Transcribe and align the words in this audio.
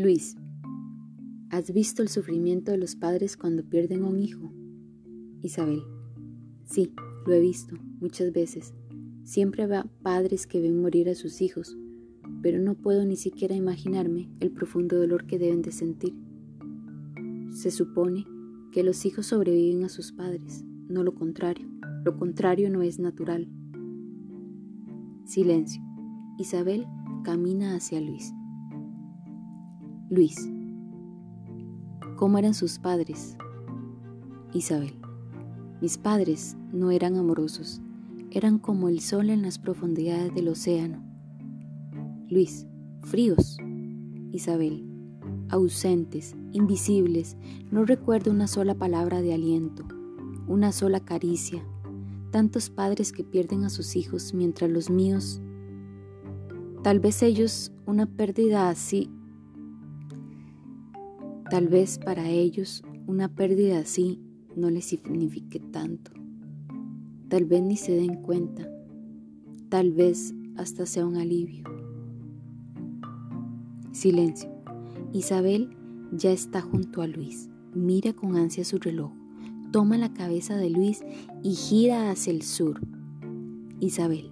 Luis, 0.00 0.34
¿has 1.50 1.74
visto 1.74 2.00
el 2.00 2.08
sufrimiento 2.08 2.70
de 2.70 2.78
los 2.78 2.96
padres 2.96 3.36
cuando 3.36 3.68
pierden 3.68 4.02
a 4.04 4.06
un 4.06 4.18
hijo? 4.18 4.50
Isabel, 5.42 5.82
sí, 6.64 6.94
lo 7.26 7.34
he 7.34 7.40
visto 7.40 7.76
muchas 8.00 8.32
veces. 8.32 8.72
Siempre 9.24 9.66
va 9.66 9.86
padres 10.00 10.46
que 10.46 10.58
ven 10.58 10.80
morir 10.80 11.10
a 11.10 11.14
sus 11.14 11.42
hijos, 11.42 11.76
pero 12.40 12.58
no 12.60 12.76
puedo 12.76 13.04
ni 13.04 13.16
siquiera 13.16 13.54
imaginarme 13.54 14.30
el 14.40 14.52
profundo 14.52 14.96
dolor 14.96 15.26
que 15.26 15.38
deben 15.38 15.60
de 15.60 15.72
sentir. 15.72 16.14
Se 17.52 17.70
supone 17.70 18.24
que 18.72 18.82
los 18.82 19.04
hijos 19.04 19.26
sobreviven 19.26 19.84
a 19.84 19.90
sus 19.90 20.12
padres, 20.12 20.64
no 20.88 21.02
lo 21.02 21.14
contrario. 21.14 21.68
Lo 22.06 22.16
contrario 22.16 22.70
no 22.70 22.80
es 22.80 22.98
natural. 22.98 23.50
Silencio. 25.26 25.82
Isabel 26.38 26.86
camina 27.22 27.74
hacia 27.74 28.00
Luis. 28.00 28.32
Luis. 30.12 30.50
¿Cómo 32.16 32.38
eran 32.38 32.52
sus 32.52 32.80
padres? 32.80 33.36
Isabel. 34.52 34.94
Mis 35.80 35.98
padres 35.98 36.56
no 36.72 36.90
eran 36.90 37.16
amorosos, 37.16 37.80
eran 38.32 38.58
como 38.58 38.88
el 38.88 39.02
sol 39.02 39.30
en 39.30 39.42
las 39.42 39.60
profundidades 39.60 40.34
del 40.34 40.48
océano. 40.48 41.00
Luis. 42.28 42.66
Fríos. 43.02 43.56
Isabel. 44.32 44.84
Ausentes, 45.48 46.34
invisibles, 46.50 47.36
no 47.70 47.84
recuerdo 47.84 48.32
una 48.32 48.48
sola 48.48 48.74
palabra 48.74 49.22
de 49.22 49.32
aliento, 49.32 49.86
una 50.48 50.72
sola 50.72 50.98
caricia, 50.98 51.64
tantos 52.32 52.68
padres 52.68 53.12
que 53.12 53.22
pierden 53.22 53.62
a 53.62 53.70
sus 53.70 53.94
hijos 53.94 54.34
mientras 54.34 54.72
los 54.72 54.90
míos, 54.90 55.40
tal 56.82 56.98
vez 56.98 57.22
ellos 57.22 57.72
una 57.86 58.06
pérdida 58.06 58.70
así, 58.70 59.08
tal 61.50 61.68
vez 61.68 61.98
para 61.98 62.28
ellos 62.28 62.82
una 63.06 63.28
pérdida 63.28 63.80
así 63.80 64.20
no 64.56 64.70
les 64.70 64.86
signifique 64.86 65.60
tanto, 65.60 66.12
tal 67.28 67.44
vez 67.44 67.62
ni 67.62 67.76
se 67.76 67.92
den 67.92 68.22
cuenta, 68.22 68.68
tal 69.68 69.92
vez 69.92 70.34
hasta 70.56 70.86
sea 70.86 71.06
un 71.06 71.16
alivio. 71.16 71.64
Silencio. 73.92 74.50
Isabel 75.12 75.76
ya 76.12 76.30
está 76.30 76.60
junto 76.60 77.02
a 77.02 77.06
Luis. 77.06 77.50
Mira 77.74 78.12
con 78.12 78.36
ansia 78.36 78.64
su 78.64 78.78
reloj 78.78 79.20
toma 79.70 79.96
la 79.96 80.12
cabeza 80.12 80.56
de 80.56 80.70
Luis 80.70 81.02
y 81.42 81.54
gira 81.54 82.10
hacia 82.10 82.32
el 82.32 82.42
sur. 82.42 82.80
Isabel, 83.80 84.30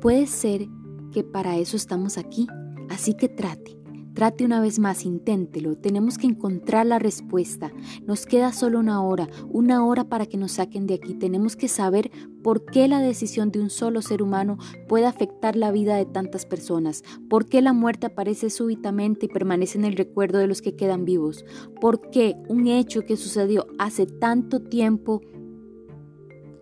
puede 0.00 0.26
ser 0.26 0.66
que 1.12 1.24
para 1.24 1.58
eso 1.58 1.76
estamos 1.76 2.16
aquí, 2.16 2.46
así 2.88 3.14
que 3.14 3.28
trate, 3.28 3.76
trate 4.20 4.44
una 4.44 4.60
vez 4.60 4.78
más, 4.78 5.06
inténtelo, 5.06 5.78
tenemos 5.78 6.18
que 6.18 6.26
encontrar 6.26 6.84
la 6.84 6.98
respuesta. 6.98 7.72
Nos 8.04 8.26
queda 8.26 8.52
solo 8.52 8.78
una 8.78 9.02
hora, 9.02 9.30
una 9.48 9.82
hora 9.86 10.10
para 10.10 10.26
que 10.26 10.36
nos 10.36 10.52
saquen 10.52 10.86
de 10.86 10.92
aquí. 10.92 11.14
Tenemos 11.14 11.56
que 11.56 11.68
saber 11.68 12.10
por 12.42 12.66
qué 12.66 12.86
la 12.86 13.00
decisión 13.00 13.50
de 13.50 13.60
un 13.60 13.70
solo 13.70 14.02
ser 14.02 14.22
humano 14.22 14.58
puede 14.88 15.06
afectar 15.06 15.56
la 15.56 15.72
vida 15.72 15.96
de 15.96 16.04
tantas 16.04 16.44
personas, 16.44 17.02
por 17.30 17.46
qué 17.46 17.62
la 17.62 17.72
muerte 17.72 18.08
aparece 18.08 18.50
súbitamente 18.50 19.24
y 19.24 19.30
permanece 19.30 19.78
en 19.78 19.86
el 19.86 19.96
recuerdo 19.96 20.38
de 20.38 20.48
los 20.48 20.60
que 20.60 20.76
quedan 20.76 21.06
vivos, 21.06 21.46
por 21.80 22.10
qué 22.10 22.36
un 22.46 22.66
hecho 22.66 23.06
que 23.06 23.16
sucedió 23.16 23.68
hace 23.78 24.04
tanto 24.04 24.60
tiempo 24.60 25.22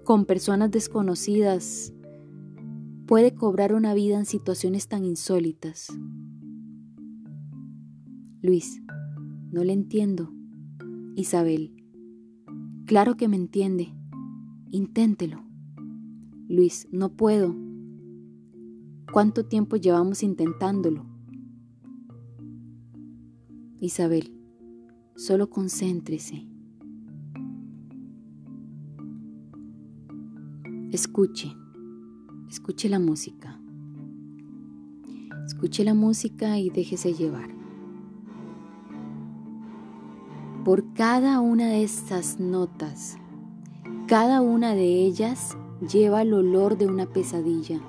con 0.05 0.27
personas 0.27 0.70
desconocidas 0.70 1.93
puede 3.09 3.34
cobrar 3.34 3.75
una 3.75 3.95
vida 3.95 4.17
en 4.17 4.27
situaciones 4.27 4.87
tan 4.87 5.05
insólitas. 5.05 5.89
Luis, 8.41 8.81
no 9.50 9.65
le 9.65 9.72
entiendo. 9.72 10.32
Isabel, 11.16 11.72
claro 12.87 13.16
que 13.16 13.26
me 13.26 13.34
entiende. 13.34 13.93
Inténtelo. 14.71 15.43
Luis, 16.49 16.87
no 16.93 17.16
puedo. 17.16 17.56
¿Cuánto 19.12 19.47
tiempo 19.47 19.75
llevamos 19.75 20.22
intentándolo? 20.22 21.04
Isabel, 23.81 24.32
solo 25.16 25.50
concéntrese. 25.50 26.47
Escuche, 30.93 31.56
escuche 32.49 32.88
la 32.88 33.00
música. 33.00 33.60
Escuche 35.44 35.82
la 35.82 35.94
música 35.94 36.60
y 36.60 36.70
déjese 36.70 37.15
llevar. 37.15 37.57
Por 40.69 40.93
cada 40.93 41.41
una 41.41 41.69
de 41.69 41.83
estas 41.83 42.39
notas. 42.39 43.17
Cada 44.06 44.43
una 44.43 44.75
de 44.75 44.84
ellas 44.84 45.56
lleva 45.81 46.21
el 46.21 46.34
olor 46.34 46.77
de 46.77 46.87
una 46.87 47.06
pesadilla, 47.06 47.81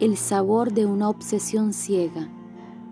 el 0.00 0.18
sabor 0.18 0.74
de 0.74 0.84
una 0.84 1.08
obsesión 1.08 1.72
ciega, 1.72 2.28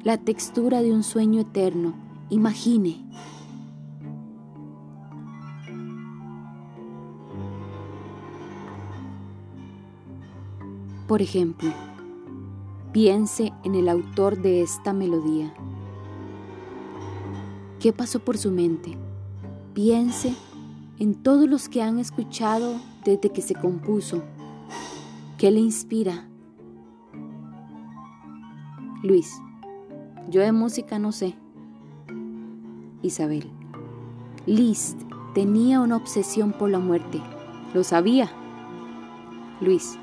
la 0.02 0.16
textura 0.16 0.80
de 0.80 0.94
un 0.94 1.02
sueño 1.02 1.42
eterno. 1.42 1.92
Imagine. 2.30 3.04
Por 11.06 11.20
ejemplo, 11.20 11.70
piense 12.92 13.52
en 13.62 13.74
el 13.74 13.90
autor 13.90 14.40
de 14.40 14.62
esta 14.62 14.94
melodía. 14.94 15.52
¿Qué 17.78 17.92
pasó 17.92 18.20
por 18.20 18.38
su 18.38 18.50
mente? 18.50 18.96
Piense 19.78 20.34
en 20.98 21.14
todos 21.14 21.48
los 21.48 21.68
que 21.68 21.82
han 21.82 22.00
escuchado 22.00 22.80
desde 23.04 23.30
que 23.30 23.40
se 23.40 23.54
compuso. 23.54 24.24
¿Qué 25.38 25.52
le 25.52 25.60
inspira? 25.60 26.28
Luis, 29.04 29.40
yo 30.30 30.40
de 30.40 30.50
música 30.50 30.98
no 30.98 31.12
sé. 31.12 31.36
Isabel, 33.02 33.48
Liszt 34.46 35.00
tenía 35.32 35.80
una 35.80 35.94
obsesión 35.94 36.50
por 36.50 36.70
la 36.70 36.80
muerte. 36.80 37.20
¿Lo 37.72 37.84
sabía? 37.84 38.28
Luis, 39.60 39.96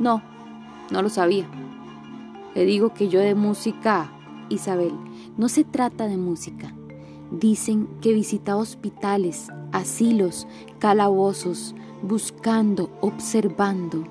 no, 0.00 0.22
no 0.90 1.02
lo 1.02 1.08
sabía. 1.08 1.46
Le 2.56 2.64
digo 2.64 2.94
que 2.94 3.08
yo 3.08 3.20
de 3.20 3.36
música, 3.36 4.10
Isabel, 4.48 4.92
no 5.36 5.48
se 5.48 5.62
trata 5.62 6.08
de 6.08 6.16
música. 6.16 6.74
Dicen 7.30 7.88
que 8.00 8.12
visita 8.12 8.56
hospitales, 8.56 9.48
asilos, 9.72 10.46
calabozos, 10.78 11.74
buscando, 12.02 12.90
observando, 13.00 14.04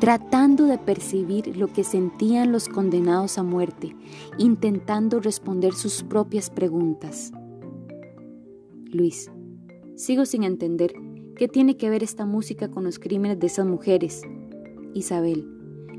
tratando 0.00 0.64
de 0.64 0.78
percibir 0.78 1.56
lo 1.56 1.72
que 1.72 1.84
sentían 1.84 2.52
los 2.52 2.68
condenados 2.68 3.38
a 3.38 3.42
muerte, 3.42 3.94
intentando 4.38 5.20
responder 5.20 5.74
sus 5.74 6.02
propias 6.02 6.50
preguntas. 6.50 7.32
Luis, 8.86 9.30
sigo 9.94 10.24
sin 10.24 10.42
entender 10.42 10.94
qué 11.36 11.48
tiene 11.48 11.76
que 11.76 11.90
ver 11.90 12.02
esta 12.02 12.26
música 12.26 12.70
con 12.70 12.84
los 12.84 12.98
crímenes 12.98 13.38
de 13.38 13.46
esas 13.46 13.66
mujeres. 13.66 14.22
Isabel, 14.94 15.48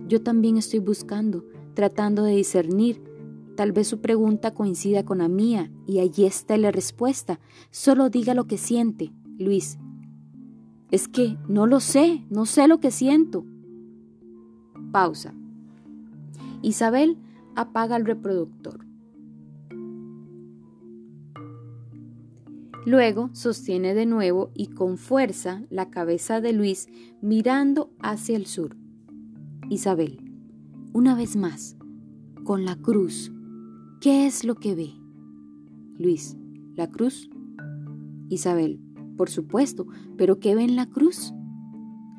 yo 0.07 0.21
también 0.21 0.57
estoy 0.57 0.79
buscando, 0.79 1.45
tratando 1.73 2.23
de 2.23 2.35
discernir 2.35 3.01
Tal 3.55 3.71
vez 3.71 3.87
su 3.87 4.01
pregunta 4.01 4.53
coincida 4.53 5.05
con 5.05 5.19
la 5.19 5.29
mía 5.29 5.71
y 5.87 5.99
allí 5.99 6.25
está 6.25 6.57
la 6.57 6.71
respuesta. 6.71 7.39
Solo 7.71 8.09
diga 8.09 8.33
lo 8.33 8.47
que 8.47 8.57
siente, 8.57 9.13
Luis. 9.37 9.77
Es 10.91 11.07
que 11.07 11.37
no 11.47 11.65
lo 11.65 11.79
sé, 11.79 12.25
no 12.29 12.45
sé 12.45 12.67
lo 12.67 12.79
que 12.79 12.91
siento. 12.91 13.45
Pausa. 14.91 15.33
Isabel 16.61 17.17
apaga 17.55 17.95
el 17.95 18.05
reproductor. 18.05 18.85
Luego 22.85 23.29
sostiene 23.33 23.93
de 23.95 24.05
nuevo 24.05 24.51
y 24.53 24.67
con 24.67 24.97
fuerza 24.97 25.63
la 25.69 25.89
cabeza 25.89 26.39
de 26.39 26.53
Luis 26.53 26.87
mirando 27.21 27.89
hacia 27.99 28.35
el 28.35 28.45
sur. 28.45 28.75
Isabel, 29.69 30.19
una 30.93 31.15
vez 31.15 31.35
más, 31.35 31.77
con 32.43 32.63
la 32.63 32.75
cruz 32.75 33.31
¿Qué 34.05 34.27
es 34.27 34.43
lo 34.43 34.53
que 34.53 34.75
ve? 34.75 34.93
Luis, 35.97 36.37
la 36.75 36.91
cruz. 36.91 37.27
Isabel, 38.29 38.79
por 39.17 39.31
supuesto, 39.31 39.87
pero 40.15 40.39
¿qué 40.39 40.53
ve 40.53 40.63
en 40.63 40.75
la 40.75 40.85
cruz? 40.85 41.33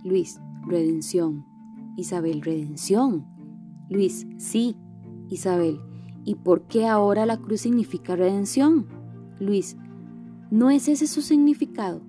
Luis, 0.03 0.41
redención. 0.67 1.45
Isabel, 1.97 2.43
redención. 2.43 3.25
Luis, 3.89 4.27
sí. 4.37 4.75
Isabel, 5.29 5.79
¿y 6.25 6.35
por 6.35 6.67
qué 6.67 6.89
ahora 6.89 7.25
la 7.25 7.37
cruz 7.37 7.61
significa 7.61 8.17
redención? 8.17 8.89
Luis, 9.39 9.77
¿no 10.51 10.71
es 10.71 10.89
ese 10.89 11.07
su 11.07 11.23
significado? 11.23 12.03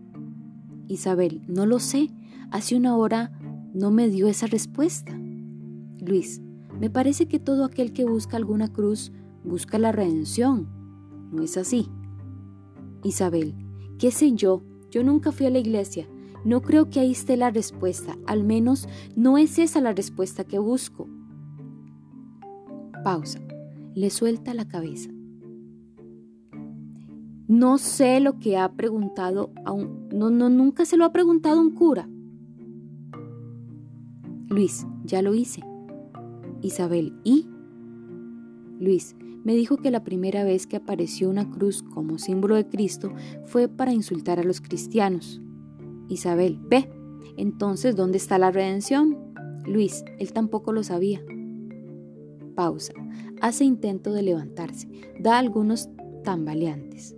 Isabel, 0.87 1.43
no 1.47 1.67
lo 1.67 1.77
sé. 1.77 2.09
Hace 2.49 2.75
una 2.75 2.97
hora 2.97 3.31
no 3.75 3.91
me 3.91 4.09
dio 4.09 4.27
esa 4.27 4.47
respuesta. 4.47 5.15
Luis, 5.99 6.41
me 6.79 6.89
parece 6.89 7.27
que 7.27 7.37
todo 7.37 7.63
aquel 7.63 7.93
que 7.93 8.05
busca 8.05 8.37
alguna 8.37 8.73
cruz 8.73 9.11
busca 9.47 9.79
la 9.79 9.91
redención. 9.91 10.67
¿No 11.31 11.43
es 11.43 11.57
así? 11.57 11.89
Isabel, 13.03 13.55
¿qué 13.97 14.11
sé 14.11 14.33
yo? 14.33 14.63
Yo 14.91 15.03
nunca 15.03 15.31
fui 15.31 15.45
a 15.45 15.49
la 15.49 15.59
iglesia. 15.59 16.07
No 16.45 16.61
creo 16.61 16.89
que 16.89 16.99
ahí 16.99 17.11
esté 17.11 17.35
la 17.37 17.49
respuesta. 17.49 18.17
Al 18.25 18.43
menos 18.43 18.87
no 19.15 19.37
es 19.37 19.59
esa 19.59 19.81
la 19.81 19.93
respuesta 19.93 20.43
que 20.43 20.59
busco. 20.59 21.07
Pausa. 23.03 23.39
Le 23.95 24.09
suelta 24.09 24.53
la 24.53 24.67
cabeza. 24.67 25.09
No 27.47 27.77
sé 27.77 28.19
lo 28.19 28.39
que 28.39 28.57
ha 28.57 28.73
preguntado 28.73 29.51
a 29.65 29.71
un... 29.71 30.09
No, 30.09 30.29
no, 30.29 30.49
nunca 30.49 30.85
se 30.85 30.97
lo 30.97 31.05
ha 31.05 31.11
preguntado 31.11 31.59
un 31.59 31.73
cura. 31.73 32.07
Luis, 34.49 34.85
ya 35.03 35.21
lo 35.21 35.33
hice. 35.33 35.61
Isabel, 36.61 37.13
¿y? 37.23 37.47
Luis, 38.79 39.15
me 39.43 39.55
dijo 39.55 39.77
que 39.77 39.91
la 39.91 40.03
primera 40.03 40.43
vez 40.43 40.67
que 40.67 40.75
apareció 40.75 41.29
una 41.29 41.49
cruz 41.49 41.83
como 41.83 42.17
símbolo 42.17 42.55
de 42.55 42.67
Cristo 42.67 43.13
fue 43.45 43.67
para 43.67 43.93
insultar 43.93 44.39
a 44.39 44.43
los 44.43 44.61
cristianos. 44.61 45.41
Isabel, 46.09 46.59
ve, 46.61 46.89
entonces, 47.37 47.95
¿dónde 47.95 48.17
está 48.17 48.37
la 48.37 48.51
redención? 48.51 49.17
Luis, 49.65 50.03
él 50.19 50.33
tampoco 50.33 50.73
lo 50.73 50.83
sabía. 50.83 51.21
Pausa. 52.55 52.93
Hace 53.39 53.65
intento 53.65 54.13
de 54.13 54.23
levantarse. 54.23 54.89
Da 55.19 55.37
algunos 55.37 55.89
tambaleantes. 56.23 57.15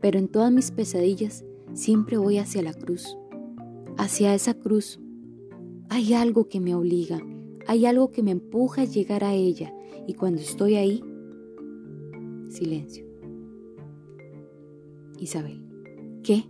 Pero 0.00 0.18
en 0.18 0.28
todas 0.28 0.52
mis 0.52 0.70
pesadillas 0.70 1.44
siempre 1.72 2.16
voy 2.18 2.38
hacia 2.38 2.62
la 2.62 2.72
cruz. 2.72 3.16
Hacia 3.96 4.34
esa 4.34 4.54
cruz. 4.54 5.00
Hay 5.88 6.14
algo 6.14 6.48
que 6.48 6.60
me 6.60 6.74
obliga, 6.74 7.20
hay 7.68 7.84
algo 7.84 8.10
que 8.10 8.22
me 8.22 8.30
empuja 8.30 8.82
a 8.82 8.86
llegar 8.86 9.22
a 9.22 9.34
ella 9.34 9.74
y 10.06 10.14
cuando 10.14 10.40
estoy 10.40 10.76
ahí, 10.76 11.04
silencio. 12.48 13.04
Isabel, 15.18 15.62
¿qué? 16.24 16.44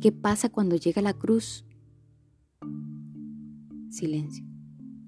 ¿Qué 0.00 0.12
pasa 0.12 0.48
cuando 0.48 0.76
llega 0.76 1.02
la 1.02 1.12
cruz? 1.12 1.64
Silencio. 3.90 4.46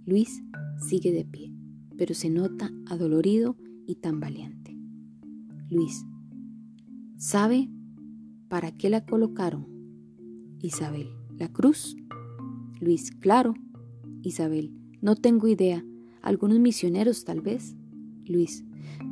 Luis 0.04 0.42
sigue 0.88 1.12
de 1.12 1.24
pie, 1.24 1.54
pero 1.96 2.12
se 2.12 2.28
nota 2.28 2.72
adolorido 2.86 3.56
y 3.86 3.94
tambaleante. 3.94 4.76
Luis, 5.70 6.04
¿sabe 7.18 7.70
para 8.48 8.72
qué 8.72 8.90
la 8.90 9.06
colocaron? 9.06 9.68
Isabel, 10.60 11.08
¿la 11.38 11.52
cruz? 11.52 11.96
Luis, 12.80 13.12
claro. 13.12 13.54
Isabel, 14.22 14.72
no 15.00 15.16
tengo 15.16 15.48
idea. 15.48 15.84
Algunos 16.22 16.58
misioneros 16.60 17.24
tal 17.24 17.40
vez. 17.40 17.76
Luis, 18.24 18.64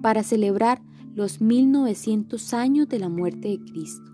para 0.02 0.22
celebrar 0.22 0.82
los 1.14 1.40
1900 1.40 2.54
años 2.54 2.88
de 2.88 2.98
la 2.98 3.08
muerte 3.08 3.48
de 3.48 3.58
Cristo. 3.58 4.10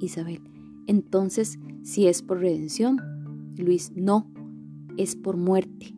Isabel, 0.00 0.40
entonces, 0.86 1.58
si 1.82 2.06
es 2.06 2.22
por 2.22 2.40
redención. 2.40 2.98
Luis, 3.56 3.92
no, 3.94 4.30
es 4.96 5.16
por 5.16 5.36
muerte. 5.36 5.94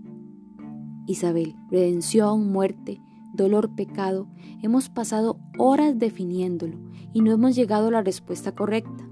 Isabel, 1.06 1.54
redención, 1.70 2.50
muerte, 2.50 3.00
dolor, 3.34 3.74
pecado, 3.76 4.28
hemos 4.62 4.88
pasado 4.88 5.38
horas 5.58 5.98
definiéndolo 5.98 6.76
y 7.12 7.20
no 7.20 7.32
hemos 7.32 7.54
llegado 7.54 7.88
a 7.88 7.92
la 7.92 8.02
respuesta 8.02 8.52
correcta. 8.52 9.08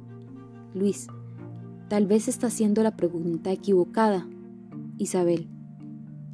Luis, 0.75 1.06
tal 1.88 2.06
vez 2.06 2.26
está 2.26 2.49
haciendo 2.49 2.82
la 2.82 2.96
pregunta 2.96 3.52
equivocada. 3.52 4.26
Isabel, 4.99 5.49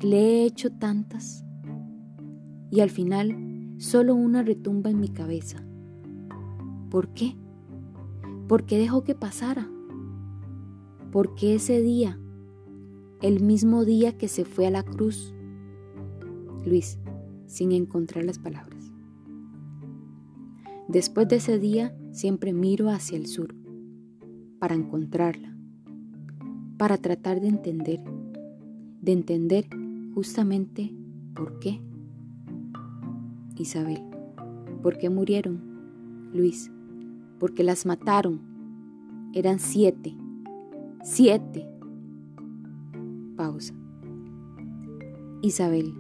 le 0.01 0.19
he 0.19 0.45
hecho 0.45 0.71
tantas 0.73 1.45
y 2.71 2.81
al 2.81 2.91
final 2.91 3.75
solo 3.79 4.15
una 4.15 4.43
retumba 4.43 4.91
en 4.91 5.01
mi 5.01 5.09
cabeza. 5.09 5.65
¿Por 6.91 7.13
qué? 7.15 7.37
¿Por 8.49 8.65
qué 8.65 8.79
dejó 8.79 9.05
que 9.05 9.15
pasara? 9.15 9.71
¿Por 11.13 11.35
qué 11.35 11.55
ese 11.55 11.81
día, 11.81 12.19
el 13.23 13.43
mismo 13.43 13.85
día 13.85 14.17
que 14.17 14.29
se 14.29 14.45
fue 14.45 14.67
a 14.67 14.71
la 14.71 14.83
cruz? 14.83 15.35
Luis, 16.65 16.99
sin 17.47 17.73
encontrar 17.73 18.25
las 18.25 18.39
palabras. 18.39 18.93
Después 20.89 21.29
de 21.29 21.37
ese 21.37 21.59
día 21.59 21.97
siempre 22.13 22.53
miro 22.53 22.91
hacia 22.91 23.17
el 23.17 23.27
sur 23.27 23.55
para 24.59 24.75
encontrarla, 24.75 25.57
para 26.77 26.99
tratar 26.99 27.41
de 27.41 27.49
entender, 27.49 28.01
de 29.01 29.13
entender 29.13 29.67
justamente 30.15 30.93
por 31.35 31.59
qué. 31.59 31.81
Isabel, 33.57 34.03
¿por 34.83 34.99
qué 34.99 35.11
murieron? 35.11 35.61
Luis, 36.33 36.71
porque 37.39 37.65
las 37.65 37.87
mataron. 37.87 38.41
Eran 39.35 39.59
siete. 39.59 40.15
Siete. 41.03 41.67
Pausa. 43.37 43.75
Isabel, 45.43 45.95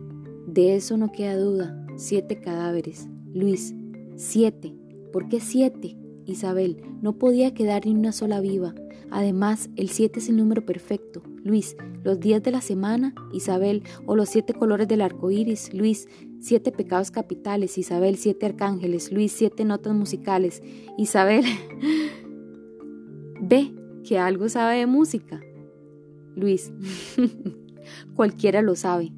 de 0.46 0.76
eso 0.76 0.96
no 0.96 1.12
queda 1.12 1.36
duda. 1.36 1.86
Siete 1.96 2.40
cadáveres. 2.40 3.08
Luis, 3.32 3.74
siete. 4.16 4.74
¿Por 5.12 5.28
qué 5.28 5.40
siete? 5.40 5.96
Isabel, 6.26 6.82
no 7.02 7.18
podía 7.18 7.54
quedar 7.54 7.86
ni 7.86 7.94
una 7.94 8.12
sola 8.12 8.40
viva. 8.40 8.74
Además, 9.10 9.70
el 9.76 9.88
siete 9.88 10.20
es 10.20 10.28
el 10.28 10.36
número 10.36 10.64
perfecto. 10.64 11.22
Luis, 11.42 11.76
los 12.02 12.20
días 12.20 12.42
de 12.42 12.50
la 12.50 12.60
semana, 12.60 13.14
Isabel, 13.32 13.82
o 14.06 14.16
los 14.16 14.28
siete 14.28 14.54
colores 14.54 14.88
del 14.88 15.00
arco 15.00 15.30
iris, 15.30 15.72
Luis, 15.74 16.08
siete 16.40 16.72
pecados 16.72 17.10
capitales, 17.10 17.78
Isabel, 17.78 18.16
siete 18.16 18.46
arcángeles, 18.46 19.12
Luis, 19.12 19.32
siete 19.32 19.64
notas 19.64 19.94
musicales, 19.94 20.62
Isabel. 20.96 21.44
Ve 23.40 23.74
que 24.04 24.18
algo 24.18 24.48
sabe 24.48 24.78
de 24.78 24.86
música. 24.86 25.40
Luis, 26.34 26.72
cualquiera 28.14 28.62
lo 28.62 28.76
sabe. 28.76 29.12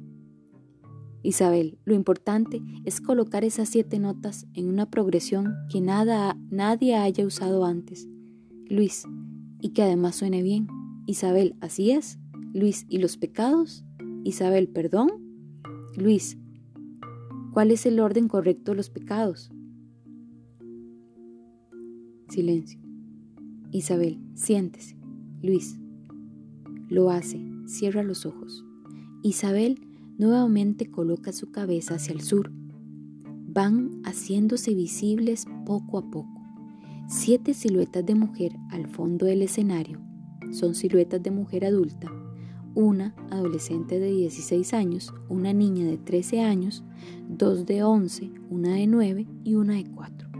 Isabel, 1.23 1.77
lo 1.85 1.93
importante 1.93 2.61
es 2.83 2.99
colocar 2.99 3.45
esas 3.45 3.69
siete 3.69 3.97
notas 3.97 4.45
en 4.53 4.67
una 4.67 4.89
progresión 4.89 5.55
que 5.69 5.79
nada, 5.79 6.37
nadie 6.49 6.95
haya 6.95 7.25
usado 7.25 7.63
antes. 7.63 8.09
Luis, 8.69 9.05
y 9.61 9.69
que 9.69 9.83
además 9.83 10.17
suene 10.17 10.43
bien. 10.43 10.67
Isabel, 11.05 11.55
así 11.61 11.91
es. 11.91 12.19
Luis, 12.53 12.85
¿y 12.87 12.99
los 12.99 13.17
pecados? 13.17 13.83
Isabel, 14.23 14.67
perdón. 14.67 15.09
Luis, 15.97 16.37
¿cuál 17.51 17.71
es 17.71 17.87
el 17.87 17.99
orden 17.99 18.27
correcto 18.27 18.71
de 18.71 18.77
los 18.77 18.91
pecados? 18.91 19.51
Silencio. 22.29 22.79
Isabel, 23.71 24.19
siéntese. 24.35 24.95
Luis, 25.41 25.79
lo 26.89 27.09
hace, 27.09 27.43
cierra 27.65 28.03
los 28.03 28.27
ojos. 28.27 28.63
Isabel 29.23 29.79
nuevamente 30.19 30.91
coloca 30.91 31.31
su 31.33 31.49
cabeza 31.51 31.95
hacia 31.95 32.13
el 32.13 32.21
sur. 32.21 32.51
Van 33.47 33.99
haciéndose 34.05 34.75
visibles 34.75 35.47
poco 35.65 35.97
a 35.97 36.11
poco. 36.11 36.39
Siete 37.07 37.55
siluetas 37.55 38.05
de 38.05 38.13
mujer 38.13 38.51
al 38.69 38.85
fondo 38.85 39.25
del 39.25 39.41
escenario. 39.41 39.99
Son 40.51 40.75
siluetas 40.75 41.23
de 41.23 41.31
mujer 41.31 41.65
adulta 41.65 42.11
una 42.75 43.15
adolescente 43.29 43.99
de 43.99 44.11
16 44.11 44.73
años, 44.73 45.13
una 45.29 45.53
niña 45.53 45.85
de 45.85 45.97
13 45.97 46.41
años, 46.41 46.83
dos 47.27 47.65
de 47.65 47.83
11, 47.83 48.31
una 48.49 48.75
de 48.75 48.87
9 48.87 49.27
y 49.43 49.55
una 49.55 49.75
de 49.75 49.85
4. 49.85 50.32